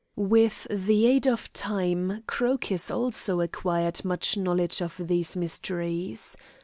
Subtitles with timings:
[0.15, 6.35] With the aid of time, Crocus also acquired much knowledge of these mysteries.